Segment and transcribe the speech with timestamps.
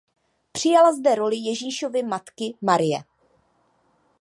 [0.51, 3.03] Přijala zde roli Ježíšovy matky Marie.